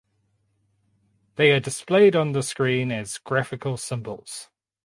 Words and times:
They 1.35 1.51
are 1.51 1.59
displayed 1.59 2.15
on 2.15 2.31
the 2.31 2.41
screen 2.41 2.91
as 2.91 3.19
graphical 3.19 3.77
symbols. 3.77 4.49